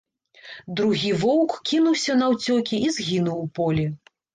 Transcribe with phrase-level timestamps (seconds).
[0.79, 3.91] Другі воўк кінуўся наўцёкі і згінуў у полі.